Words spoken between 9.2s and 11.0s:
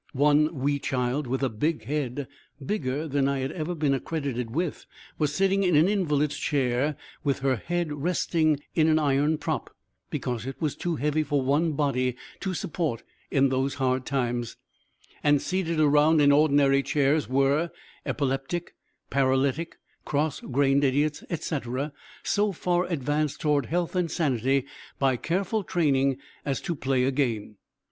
prop, because it was too